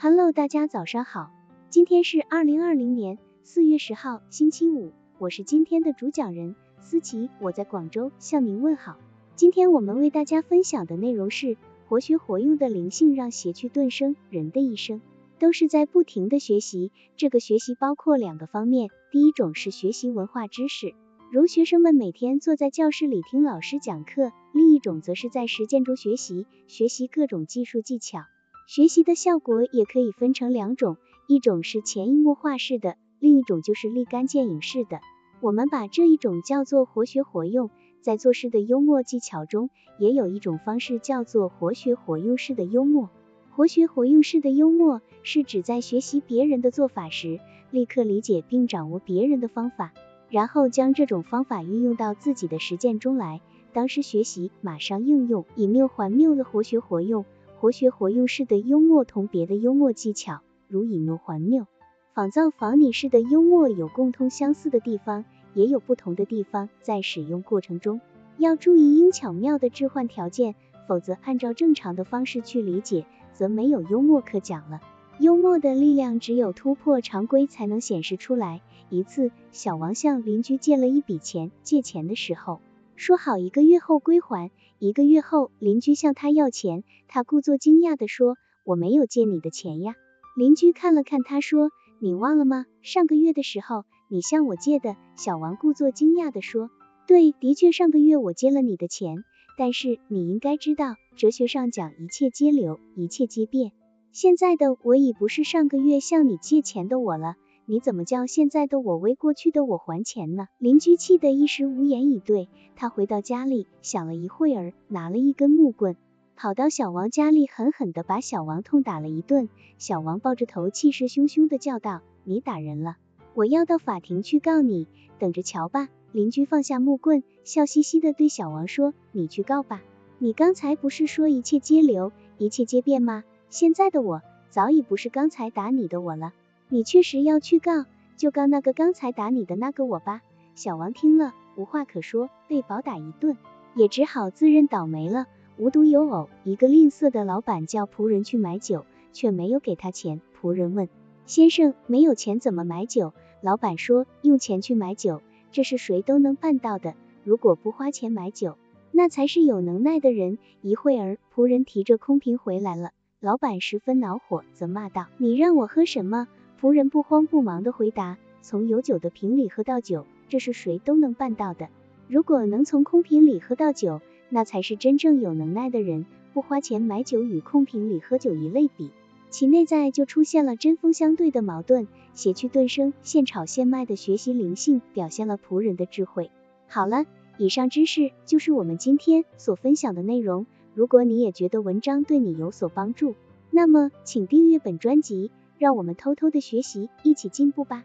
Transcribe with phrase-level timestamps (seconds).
[0.00, 1.32] Hello，大家早上好，
[1.70, 8.96] 今天是二零二零年四月十号，星期五，我是今天的主讲人思琪，我在广州向您问好。
[9.34, 11.56] 今天我们为大家分享的内容是
[11.88, 14.14] 活学活用的灵性，让邪趣顿生。
[14.30, 15.00] 人的一生
[15.40, 20.94] 都是在不停的学习，这个学习包括两个方面，第一种是学习文化知识，
[21.32, 28.20] 如学生们每天坐在教室里听老师讲课，另一种则是在实践中学习，学习各种技术技巧。
[28.68, 35.00] 学习的效果也可以分成两种，一种是潜移默化式的，另一种就是立竿见影式的。
[35.40, 37.70] 我们把这一种叫做活学活用。
[38.02, 43.08] 在做事的幽默技巧中，也有一种方式叫做活学活用式的幽默。
[43.52, 49.94] 活学活用式的幽默是指在学习别人的做法时，立刻理解并掌握别人的方法，
[50.28, 53.40] 然后将这种方法运用到自己的实践中来，
[53.72, 57.24] 当时学习，马上应用，以谬还谬的活学活用。
[57.60, 61.66] 活学活用式的幽默同别的幽默技巧，如以谬还谬、
[62.14, 66.68] 仿造仿拟式的幽默有共通相似的地方，也有不同的地方。
[66.82, 68.00] 在使用过程中，
[68.36, 70.54] 要注意应巧妙的置换条件，
[70.86, 74.80] 否则按照正常的方式去理解，则没有幽默可讲了。
[75.18, 78.62] 幽默的力量只有突破常规才能显示出来。
[78.88, 82.60] 一次，小王向邻居借了一笔钱，借钱的时候。
[82.98, 89.94] 说好一个月后归还，一个月后邻居向他要钱，他故作惊讶的说：“我没有借你的钱呀。”
[90.36, 91.70] 邻居看了看他说
[92.02, 92.66] ：“你忘了吗？
[92.82, 96.70] 上个月的时候你向我借的。”小王故作惊讶的说
[97.06, 99.22] ：“对，的确上个月我借了你的钱，
[99.56, 103.70] 但是你应该知道，哲学上讲一切皆流，一切皆变。
[104.10, 107.36] 现在的我已不是上个月向你借钱的我了。”
[107.70, 110.48] 你怎么叫现在的我为过去的我还钱呢？
[110.56, 112.48] 邻居气得一时无言以对。
[112.76, 115.94] 他回到家里，想了一会儿，拿了一根木棍，
[116.34, 119.50] 跑到小王家里，狠狠地把小王痛打了一顿。
[119.76, 122.96] 小王抱着头，气势汹汹地叫道：“你打人了，
[123.34, 124.88] 我要到法庭去告你，
[125.18, 129.82] 等着瞧吧。”邻居放下木棍，笑嘻嘻地对小王说：“你去告吧，
[130.18, 133.24] 你刚才不是说一切皆流，一切皆变吗？
[133.50, 136.32] 现在的我早已不是刚才打你的我了。”
[136.70, 137.86] 你确实要去告，
[138.18, 140.20] 就告那个刚才打你的那个我吧。
[140.54, 143.38] 小王听了无话可说，被暴打一顿，
[143.74, 145.26] 也只好自认倒霉了。
[145.56, 148.84] 无独有偶，一个吝啬的老板叫仆人去买酒，
[149.14, 150.20] 却没有给他钱。
[150.38, 150.90] 仆人问
[151.24, 153.14] 先生，没有钱怎么买酒？
[153.40, 156.94] 老板说，用钱去买酒，这是谁都能办到的。
[157.24, 158.58] 如果不花钱买酒，
[158.92, 160.36] 那才是有能耐的人。
[160.60, 162.90] 一会儿，仆人提着空瓶回来了，
[163.20, 166.28] 老板十分恼火，责骂道：你让我喝什么？
[166.60, 171.68] 仆人不慌不忙地回答：“从有酒的瓶里喝到酒，这是谁都能办到的。
[172.08, 176.04] 如果能从空瓶里喝到酒，那才是真正有能耐的人。
[176.34, 178.90] 不花钱买酒与空瓶里喝酒一类比，
[179.30, 181.86] 其内在就出现了针锋相对的矛盾。
[182.12, 186.32] 邪趣顿生，现炒现卖的学习灵性，表现了仆人的智慧。
[186.66, 187.04] 好了，
[187.38, 190.46] 以上知识就是我们今天所分享的内容。
[190.74, 193.14] 如果你也觉得文章对你有所帮助，
[193.52, 197.84] 那么请订阅本专辑。”让我们偷偷的学习，一起进步吧。